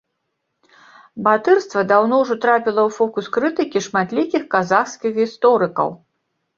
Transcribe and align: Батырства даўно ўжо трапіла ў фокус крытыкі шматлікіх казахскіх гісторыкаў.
Батырства 1.27 1.83
даўно 1.91 2.15
ўжо 2.23 2.39
трапіла 2.47 2.81
ў 2.87 2.97
фокус 2.97 3.25
крытыкі 3.39 3.79
шматлікіх 3.91 4.53
казахскіх 4.59 5.11
гісторыкаў. 5.23 5.99